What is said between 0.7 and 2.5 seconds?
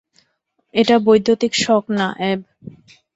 এটা বৈদ্যুতিক শক না, অ্যাব।